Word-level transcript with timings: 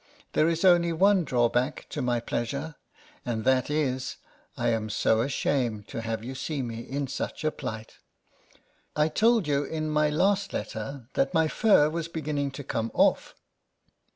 There 0.33 0.49
is 0.49 0.65
only 0.65 0.91
one 0.91 1.23
drawback 1.23 1.85
to 1.91 2.01
my 2.01 2.19
pleasure, 2.19 2.73
and 3.23 3.43
that 3.45 3.69
is, 3.69 4.17
I 4.57 4.69
am 4.69 4.89
so 4.89 5.21
ashamed 5.21 5.87
to 5.89 6.01
have 6.01 6.23
you 6.23 6.33
see 6.33 6.63
me 6.63 6.79
in 6.79 7.05
such 7.05 7.43
a 7.43 7.51
plight. 7.51 7.99
I 8.95 9.09
told 9.09 9.47
you, 9.47 9.63
in 9.63 9.91
my 9.91 10.09
last 10.09 10.53
letter, 10.53 11.07
that 11.13 11.35
my 11.35 11.47
fur 11.47 11.87
was 11.87 12.07
beginning 12.07 12.49
to 12.53 12.63
come 12.63 12.89
off. 12.95 13.35